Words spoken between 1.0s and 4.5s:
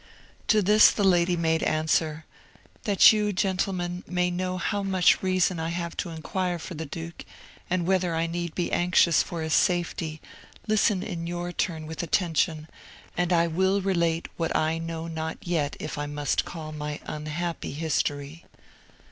lady made answer, "That you, gentlemen, may